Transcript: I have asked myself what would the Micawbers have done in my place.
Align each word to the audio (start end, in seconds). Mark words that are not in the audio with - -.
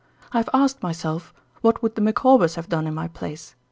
I 0.31 0.37
have 0.37 0.49
asked 0.51 0.81
myself 0.81 1.31
what 1.61 1.83
would 1.83 1.93
the 1.93 2.01
Micawbers 2.01 2.55
have 2.55 2.67
done 2.69 2.87
in 2.87 2.95
my 2.95 3.07
place. 3.07 3.53